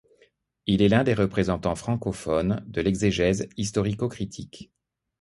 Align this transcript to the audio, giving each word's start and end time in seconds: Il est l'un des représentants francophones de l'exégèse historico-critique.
Il 0.65 0.81
est 0.81 0.89
l'un 0.89 1.03
des 1.03 1.13
représentants 1.13 1.75
francophones 1.75 2.63
de 2.67 2.81
l'exégèse 2.81 3.47
historico-critique. 3.55 4.71